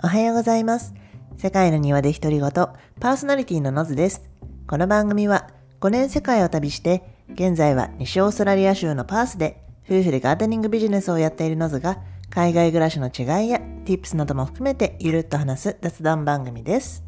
[0.00, 0.94] おはようございます。
[1.38, 4.30] 世界の庭で独り言、パーソナリティのノズです。
[4.68, 5.48] この番組は
[5.80, 7.02] 5年世界を旅して、
[7.34, 11.98] 現在は西オーストラリア州のパースで夫婦でガーデニングビジネスをやっているノズが、
[12.30, 17.02] 海外暮らしの違いや tips なども含めてゆるっと話す雑談番組です。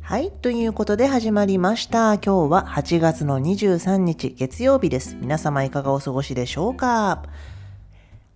[0.00, 0.30] はい。
[0.30, 2.14] ということで始まりました。
[2.14, 5.16] 今日は8月の23日月曜日です。
[5.16, 7.24] 皆様いかがお過ごしでしょうか？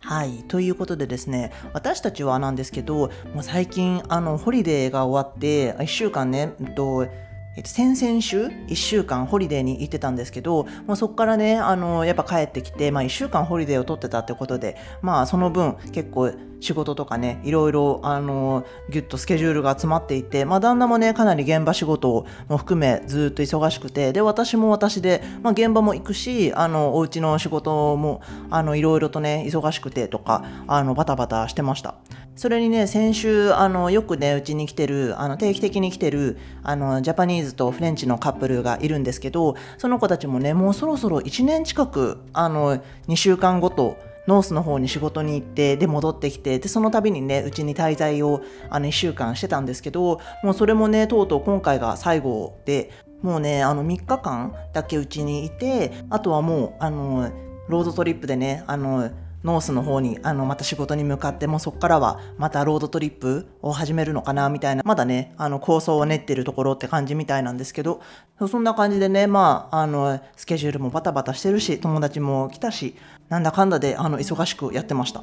[0.05, 0.43] はい。
[0.49, 7.07] ということでですね、私たちはなんですけど、もう最近、あの、ホリデーが終わって、1週間ね、えっと、
[7.55, 31.97] えっと、先々週？1週間ホリデーに行ってたんですけど、もうそこからね、あの、やっぱ帰ってきて、まあ1週間ホリデーを取ってたってことで、まあその分結構仕事とかね、いろいろ、あの、ぎゅっとスケジュールが詰まっていて、まあ旦那もね、かなり現場仕事も含めずっと忙しくて、で、私も私で、まあ現場も行くし、あの、お家の仕事も、あの、いろいろとね、忙しくてとか、あの、バタバタしてました。
[32.35, 52.91] それにね、先週、あの、よくね、うちに来てる、あの、定期的に来てる、あの、ジャパニーズとフレンチのカップルがいるんですけど、その子たちもね、もうそろそろ1年近く、あの、2週間ごと、ノースの方に仕事に行って、で、戻ってきて、で、その度にね、うちに滞在を、あの、1週間してたんですけど、もうそれもね、とうとう今回が最後で、
[53.23, 57.31] もうね、あの、3日間だけうちにいて、あとはもう、あの、
[57.69, 59.11] road trip でね、あの、
[59.45, 68.01] ノースの方にあのまた仕事に向かってもそこからはまた road trip を始めるのかなみたいなまだねあの構想を練ってるところって感じみたいなんですけど
[68.49, 72.95] そんな感じでねまああのスケジュールもバタバタしてるし友達も来たし
[73.29, 75.23] なんだかんだであの忙しくやってました。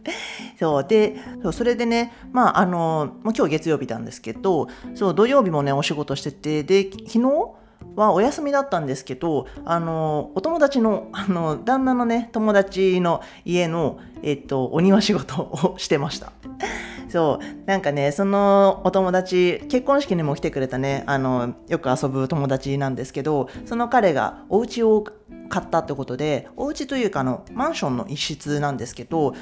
[0.58, 7.63] そうでそうそれでねまああのもう今日月曜日なんですけどそう土曜日もねお仕事しててで昨日
[7.96, 16.32] はお休みだったんですけど、あの、お友達の、あの、旦那のね、友達の家の、えっと、お庭仕事をしてました。
[17.08, 25.04] そう、なんかね、そのお友達、結婚式にも来てくれたね、あの、よく遊ぶ友達なんですけど、その彼がお家を
[25.48, 29.34] 買ったってことで、お家というか、あの、マンションの一室なんですけど、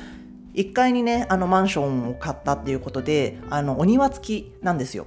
[0.54, 5.06] 1階にね、あのマンションを買ったっていうことで、あの、お庭付きなんですよ。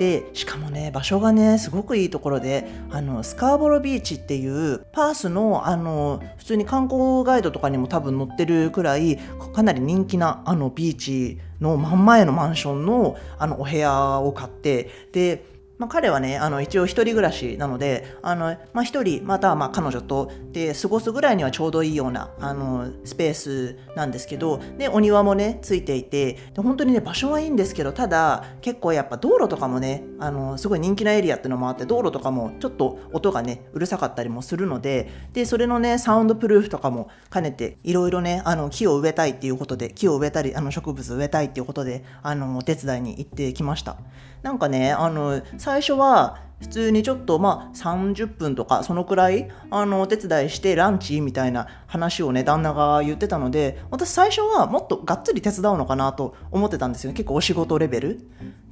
[0.00, 9.18] でしかもね場所がねすごくいいところであのスカーボロビーチっていうパースのあの普通に観光ガイドとかにも多分載ってるくらい
[9.52, 15.44] かなり人気なあのビーチの真ん前のマンションのあのお部屋を買ってで
[15.80, 20.30] まあ、彼はね、あの一応一人暮らしなので、あのまあ、一人、またはまあ彼女と。
[20.52, 43.96] で過ごすぐらいにはちょうどいいようなあのスペースなんですけど、で、お庭もね、ついていて、で本当にね、場所はいいんですけど、ただ、結構やっぱ道路とかもね、あのすごい人気なエリアっていうのもあって、道路とかもちょっと音がね、うるさかったりもするので、で、それのね、サウンドプルーフとかも兼ねて、いろいろね、あの木を植えたいっていうことで、木を植えたり、あの植物植えたいっていうことで、あのお手伝いに行ってきました。
[44.42, 58.20] なんかね、あの、最初は普通にちょっとまあ30分とかそのくらいあのお手伝いしてランチみたいな話をね旦那が言ってたので私最初はもっとがっつり手伝うのかなと思ってたんですよ結構お仕事レベル。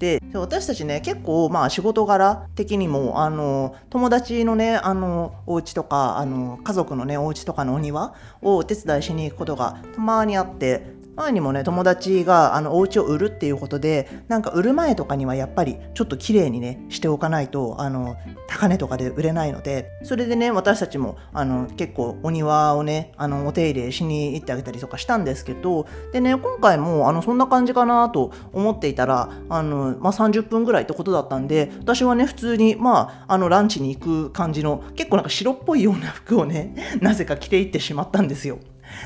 [0.00, 38.58] で私たちね結構まあ仕事柄的にもあの友達のねあのお家とかあの家族のねお家とかのお庭をお手伝いしに行くことがたまにあって前にもね友達があのお家を売るっていうことでなんか売る前とかにはやっぱりちょっと綺麗にねしておかないとあの高値とかで売れないのでそれでね私たちもあの結構お庭をねあのお手入れしに行ってあげたりとかしたんですけどでね今回もあのそんな感じかなと思っていたらあの、まあ、30分ぐらいってことだったんで私はね普通にまああのランチに行く感じの結構なんか白っぽいような服をねなぜか着ていってしまったんですよ。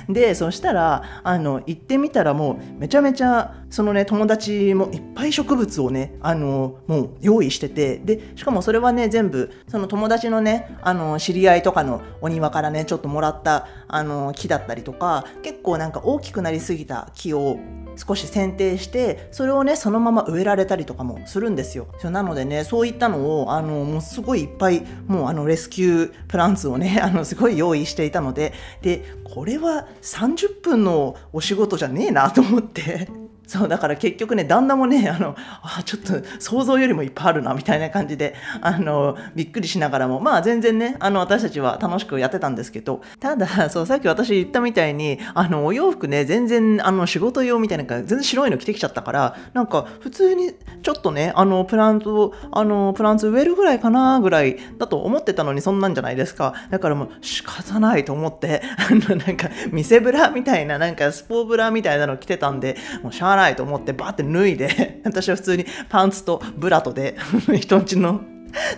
[0.09, 17.59] でそしたらあの行ってみたらもうめちゃめちゃそのね友達もいっぱい植物をねあのもう用意しててでしかもそれはね全部その友達のねあの知り合いとかのお庭からねちょっともらったあの木だったりとか結構なんか大きくなりすぎた木を
[17.97, 21.87] 少し剪定してそれをねそのまま植えられたりとかもするんですよ。
[22.05, 28.53] なのでねそういったのをあのもうすごいいっぱいもうあのレスキュープランツをね あのすごい用意していたので
[28.83, 33.22] でこれは30分のお仕事じゃねえなと思って。
[33.53, 56.55] そう、だから結局ね、旦那もね、あの、あ、ちょっと想像よりもいっぱいあるな、みたいな感じで、あの、びっくりしながらも、まあ全然ね、あの、私たちは楽しくやってたんですけど、ただ、そう、さっき私言ったみたいに、あの、お洋服ね、全然、あの、仕事用みたいな、全然白いの着てきちゃったから、なんか、普通に、ちょっとね、あの、プラント、あの、プランツ植えるぐらいかな、ぐらいだと思ってたのに、そんなんじゃないですか。
[56.71, 67.17] だからもう、仕方ないと思って、あの、なんか、見せブラみたいな、なんか、スポーブラみたいなの着てたんで、もう、しゃあないないと思ってバーって脱いで 私は普通にパンツとブラトで
[67.61, 68.21] 人んちの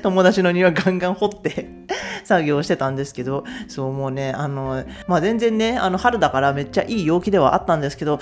[0.02, 1.69] 友達の庭ガンガン掘って
[2.25, 8.20] 作業してたんですけど、そうもうね、あの、まあ全然ね、あの春だからめっちゃいい陽気ではあったんですけど、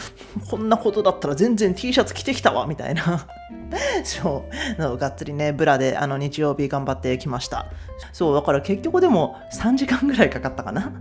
[0.51, 3.27] こんなことだったら全然 T シャツ着てきたわ、みたいな。
[4.05, 4.45] そ
[4.79, 7.67] う、がっつりね、ブラであの日曜日頑張ってきました。
[8.13, 10.93] そう、だから結局でも3時間ぐらいかかったかな。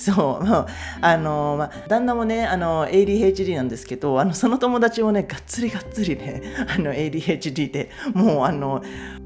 [0.00, 0.66] そう、
[1.02, 6.42] あの、まあ、旦那もね、あの、ADHD なんですけど、あの、その友達もね、がっつりがっつりね、
[6.74, 8.82] あの、ADHD で、もう、あの、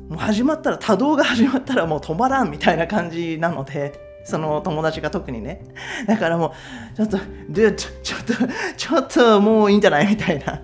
[0.08, 3.92] もう始まったら、多動が始まったらもう止まらんみたいな感じなので、
[4.24, 5.64] その友達が特にね。
[6.08, 6.54] だからも
[6.92, 7.18] う、ちょっと、
[7.50, 8.34] dude、ちょっと、
[8.76, 10.60] ちょっともういいんじゃないみたいな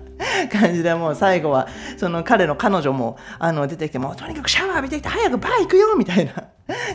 [0.51, 6.50] 感じでもう最後は、その彼の彼女もあの出てきて、もうとにかくシャワー浴びてきて早くバー行くよみたいな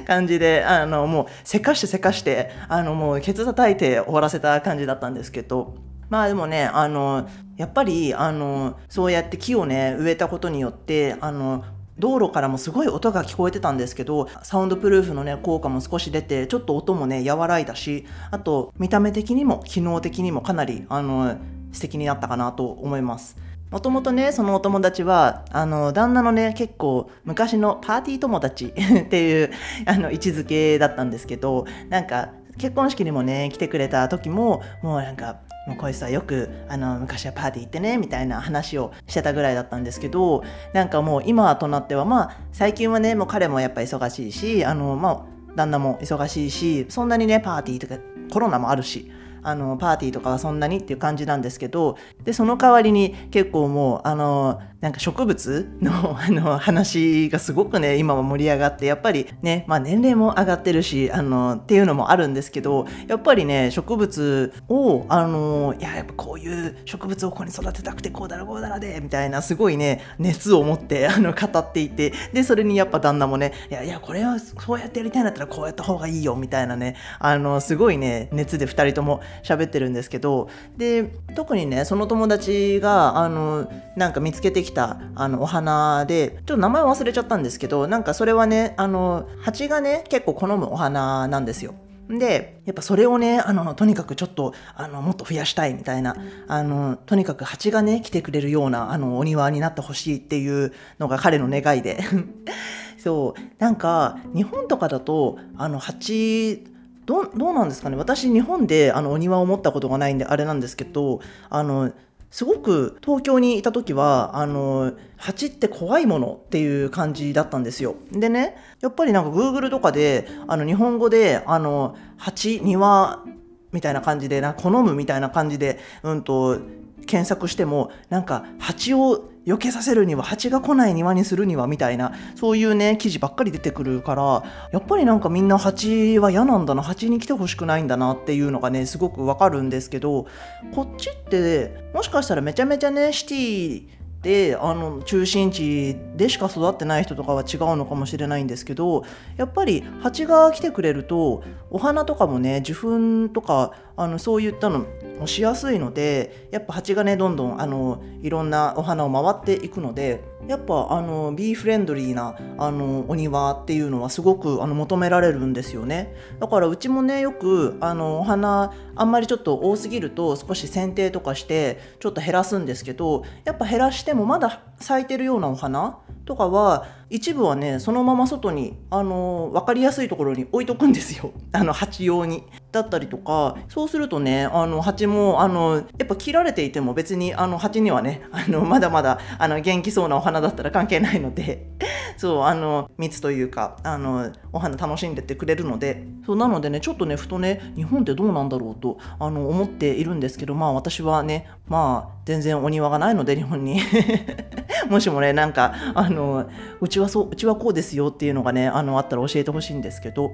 [0.07, 5.77] 感じで、あのもうせかしてせかして、あのもうケツ叩いて終わらせた感じだったんですけど、
[6.09, 11.65] まあでもね、あの、やっぱり、あの、そうやって木をね、植えたことによって、あの、
[11.99, 21.39] 道路からもすごい音が聞こえてたんですけどサウンドプルーフのね効果も少し出てちょっと音もね和らいだしあと見た目的にも機能的にもかなりあの
[21.73, 23.37] 素敵になったかなと思います。
[23.77, 29.51] もともとねそのお友達はあの旦那のね結構昔のパーティー友達 っていう
[29.85, 40.43] あの位置づけだったんですけどなんか結婚式にもね来てくれた時ももうなんかもうこいつはよくあの昔はパーティー行ってねみたいな話をしてたぐらいだったんですけど
[40.73, 45.23] なんかもう今となってはまあ最近はねもう彼もやっぱ忙しいしあのまあ
[45.55, 48.01] 旦那も忙しいしそんなにねパーティーとか
[48.33, 91.75] コロナもあるしあのパーティーとかはそんなにっていう感じなんですけどでその代わりに結構もうあのなんか植物の あの話がすごくね今は盛り上がってやっぱりね、まあ、年齢も上がってるしあのっていうのもあるんですけどやっぱりね植物をあのいややっぱこういう植物をここに育てたくてこうだらこうだらでみたいなすごいね熱を持ってあの語っていてでそれにやっぱ旦那もねいやいやこれはそうやってやりたいんだったらこうやった方がいいよみたいなねあのすごいね熱で2人とも喋ってるんですけどで特にねその友達があのなんか見つけてきたあのお花でちょっと名前忘れちゃったんですけどなんかそれはねあの蜂がね結構好むお花なんですよ。
[92.09, 96.15] でやっぱそれをねあのとにかくちょっとあのもっと増やしたいみたいな
[96.47, 101.99] あのとにかく蜂がね来てくれるようなあのお庭になってほしいっていうのが彼の願いで。
[102.99, 103.63] そう。
[103.63, 106.65] なんか日本とかだとあの蜂
[107.07, 107.97] どうなんですかね。
[107.97, 111.93] 私日本であのお庭を持ったことがないんであれなんですけどあの
[112.37, 117.95] すごく東京にいた時はあの蜂って怖いものっていう感じだったんですよ。
[118.13, 123.25] でねやっぱりなんか Google とかであの日本語であの蜂庭
[123.73, 126.59] みたいな感じでな好むみたいな感じで、うんと
[127.07, 140.27] 検索してもなんか蜂を避けさせるには蜂が来ない庭にするにはみたいなそういうね記事ばっかり出てくるからやっぱりなんかみんな蜂は嫌なんだな蜂に来てほしくないんだなっていうのがねすごくわかるんですけど
[140.75, 149.05] こっちってもしかしたらめちゃめちゃねシティであの中心地でしか育ってない人とかは違うのかもしれないんですけど
[149.37, 154.87] やっぱり蜂が来てくれるとお花とかもね受粉とかあのそういったの
[155.19, 166.15] もしやすいのでやっぱ蜂がねどんどんあのいろんなお花を回っていくのでやっぱあのビーフレンドリーなあのお庭っていうのはすごくあの求められるんですよね。
[166.39, 181.33] だからうちもねよくあのお花あんまりちょっと多すぎると少し剪定とかしてちょっと減らすんですけどやっぱ減らしてもまだ咲いてるようなお花とかは一部はねそのまま外にあの分かりやすいところに置いとくんですよ。
[181.53, 182.45] あの鉢用に。
[182.73, 191.71] だったりとかそうするとねあの蜂もあのやっぱ切られていても別にあの蜂にはねあのまだまだあの元気そうなお花だったら関係ないので。
[192.19, 196.05] そうあの蜜というかあのお花楽しんでってくれるので。
[196.27, 203.81] そうなのでねちょっとねふとね日本ってどうなんだろうとあの思っているんですけどまあ私はねまあ全然お庭がないので日本に。
[204.91, 206.47] もしもねなんかあの
[206.81, 210.33] うちはそううちはこうですよっていうのがねあのあったら教えてほしいんですけど。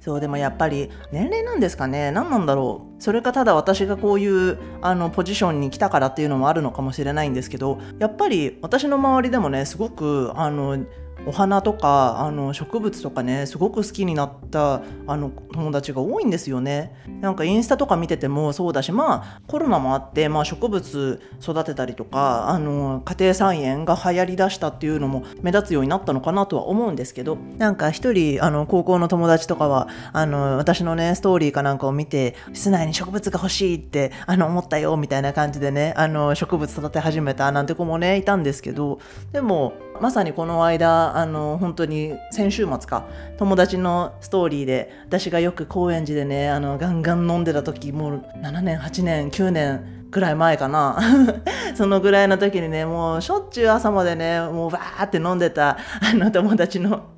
[0.00, 3.02] そうでもやっぱり年齢なんですかね何なんだろう。
[3.02, 10.78] それかただ私がこういうあのポジションに来たからっていうのもあるのかもしれないんですけどやっぱり私の周りでもねすごくあの
[11.26, 16.94] お花とかあの植物とかねすごく好きになったあの友達が多いんですよね。
[17.20, 38.98] なんかインスタとか見ててもそうだしまあコロナもあって、まあ、植物育てたりとかあの家庭菜園が流行りだしたっていうのも目立つようになったのかなとは思うんですけどなんか一人あの高校の友達とかはあの私のねストーリーかなんかを見て室内に植物が欲しいってあの思ったよみたいな感じでねあの植物育て始めたなんて子もねいたんですけど
[39.32, 43.06] でもまさにこの間あの本当に先週末か
[43.38, 50.98] 友達のストーリーで私がよく高円寺でねあのガンガン飲んでた時もう7年8年9年ぐらい前かな。
[51.74, 57.12] そのぐらいの時にねもうしょっちゅう朝までねもうバーって飲んでたあの友達の。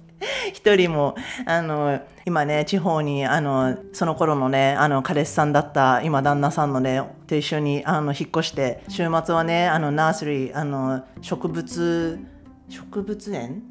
[0.52, 1.14] 一人も
[1.46, 12.18] あの今ね地方にあのその頃のねあの彼氏さんだった今旦那さんのねと一緒にあの引っ越して週末はねあのナースリーあの植物
[12.68, 13.62] 植物園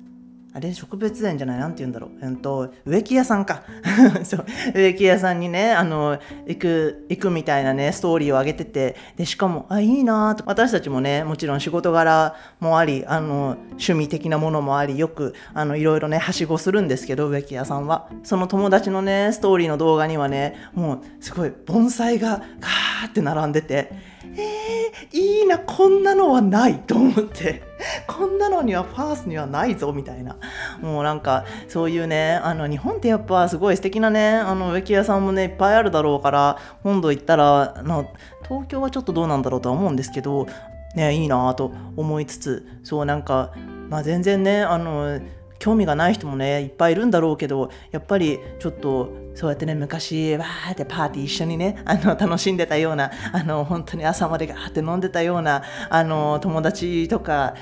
[0.55, 2.11] あれ植物園じゃない、なんて言うんだろう。
[2.21, 3.63] えっと、植木屋さんか。
[4.23, 4.45] そう、
[4.75, 10.43] 植木屋さんにね、あの、行く、行くみたいなね、ストーリーを上げてて、で、しかも、あ、いいなと。
[10.45, 18.07] 私たちもね、もちろん仕事柄もあり、あの、趣味的なものもあり、よく、あの、いろいろね、はしごするんですけど、植木屋さんは。
[18.21, 27.61] その友達のね、ストーリーの動画にはね、もう、すごい、盆栽が、ガーって並んでて、えー、いいな、こんなのはないと思って、
[28.07, 30.37] こんなのにはファースにはないぞ、みたいな。
[30.81, 38.07] もうなんか、そういうね、あの、日本ってやっぱすごい素敵なね、あの、植木屋さんもね、いっぱいあるだろうから、今度行ったら、の
[38.43, 40.47] 東京はちょっとどうなんだろうとは思うんですけど、
[40.95, 43.53] ね、いいなと思いつつ、そうなんか、
[43.89, 45.19] まあ全然ね、あの、
[45.63, 57.55] 興味がない人もねいっぱいいるんだろうけどやっぱりちょっとそうやってね昔わーってパーティー一緒にねあの楽しんでたようなあの本当に朝までガーって飲んでたようなあの友達とか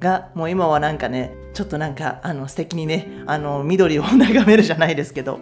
[0.00, 5.38] がもう今はなんかねちょっとなんかあの素敵にねあの緑を眺めるじゃないですけど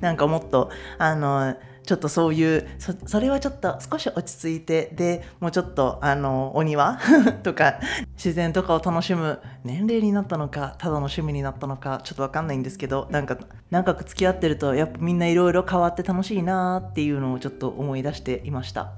[0.00, 2.68] なんかもっとあのちょっとそういう
[3.06, 6.98] それはちょっと少し落ち着いてでもうちょっとあのお庭
[7.42, 7.80] とか
[8.14, 13.36] 自然とかを楽しむ年齢になったのかただの趣味になったのかちょっと分かんないんですけどなんか
[13.70, 18.92] 長く付き合ってるとやっぱみんないろいろ変わって楽しいなっていうのをちょっと思い出していました。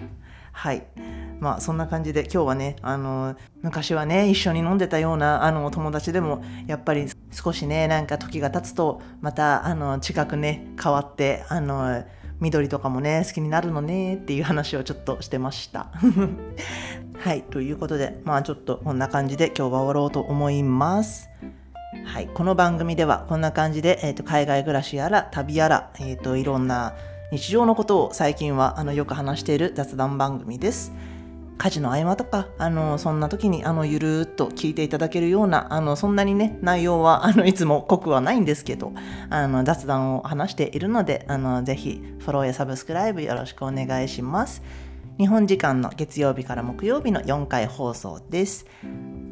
[0.53, 0.87] はい。
[1.41, 12.05] まあそんな感じで今日はねあの昔はね一緒に飲んでたようなあの友達でもやっぱり少しねなんか時が経つとまたあの近くね変わってあの
[12.41, 15.89] 緑とかもね好きになるのねっていう話をちょっとしてました
[17.19, 21.31] はいということでまあちょっとこんな感じで今日は終わろうと思います
[22.07, 26.93] はい、この番組ではこんな感じで、えーと、海外暮らしやら旅やら、えーといろんな
[27.31, 30.93] 日常のことを最近はあのよく話している雑談番組です。
[31.57, 38.93] 家事の合間とか、あの、そんな時に、あの、ゆるーっと聞いていただけるような、あの、そんなにね、内容は、 あの、いつも濃くはないんですけど、
[39.31, 44.63] あの、雑談を話しているので、あの、ぜひ、フォローやサブスクライブよろしくお願いします。
[45.19, 48.67] 日本時間の月曜日から木曜日の4回放送です。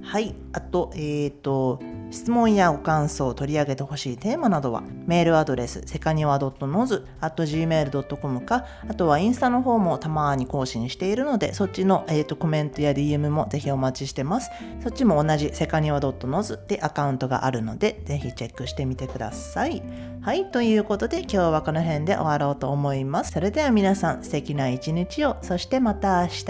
[0.03, 0.35] はい。
[0.53, 1.81] あと、えっ、ー、と、
[2.11, 14.51] 質問やご感想、取り上げてほしいテーマなどは、メールアドレス、セカニワ .noz.gmail.com か、あとはインスタの方もたまに更新しているので、そっちの、えーと、コメントや DM もぜひお待ちしてます。
[14.83, 19.83] そっちも同じセカニワ .noz でアカウントがあるので、ぜひチェックしてみてください。
[20.21, 20.51] はい。
[20.51, 23.33] ということで、今日はこの辺で終わろうと思います。
[23.33, 26.45] それでは皆さん、素敵な一日を、そしてまた明日。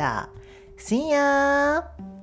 [0.78, 2.22] See ya!